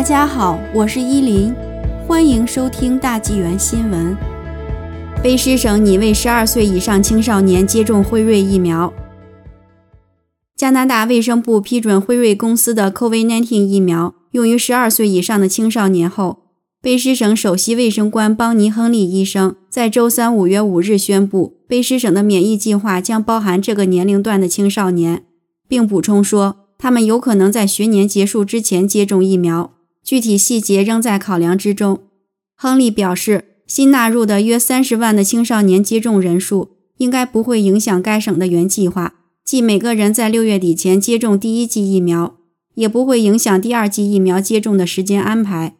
[0.00, 1.54] 大家好，我是依林，
[2.08, 4.16] 欢迎收听大纪元新闻。
[5.22, 8.90] 卑诗省拟为十二岁以上青少年接种辉瑞疫苗。
[10.56, 16.44] 加拿大卫生部批准辉瑞公司的 COVID-19 疫苗用于十二岁以上的青少年后，
[16.82, 25.24] 卑诗省首席卫生官邦尼·亨利医生在周三五月五日宣布，卑诗省的免疫计划将包含这个年龄段的青少年，
[25.68, 29.72] 并补充说，他们有可能在学年结束之前接种疫苗。
[30.02, 32.00] 具体细节仍在考量之中。
[32.56, 42.36] 亨利表示，新纳入的约三十万的青少年接种人数应该不会影响该省的原计划，即每个人在六月底前接种第一剂疫苗，
[42.74, 45.76] 也不会影响第二剂疫苗接种的时间安排。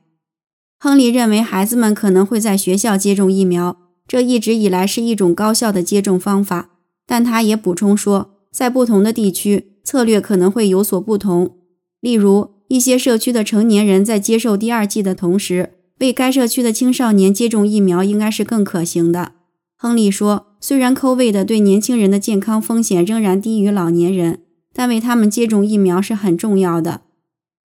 [0.79, 6.71] 亨利认为，孩子们可能会在学校接种疫苗，这一直以来是一种高效的接种方法。
[7.07, 11.57] 但他也补充说，在不同的地区，策略可能会有所不同，
[12.01, 12.60] 例如。
[12.71, 19.33] 一些社区的成年人在接受第二剂的同时，为该社区的青少年接种疫苗应该是更可行的。
[19.77, 27.01] 亨利说：“虽然 COVID 对年轻人的健康风险仍然低于老年人，但为他们接种疫苗是很重要的。”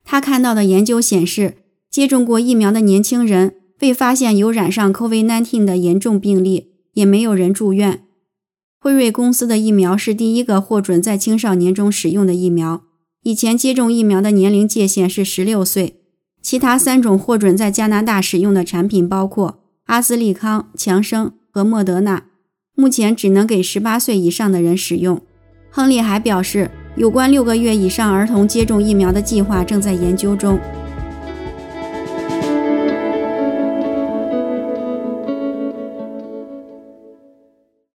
[0.05, 8.03] 他看到的研究显示，接种过疫苗的年轻人未发现有染上 COVID-19 的严重病例，也没有人住院。
[8.81, 12.83] 辉瑞公司的疫苗是第一个获准在青少年中使用的疫苗。
[13.24, 15.97] 以前接种疫苗的年龄界限是十六岁，
[16.41, 22.25] 其他三种获准在加拿大使用的产品包括阿斯利康、强生和莫德纳，
[22.75, 25.20] 目前只能给十八岁以上的人使用。
[25.70, 30.58] 亨利还表示，有关六个月以上儿童接种疫苗的计划正在研究中。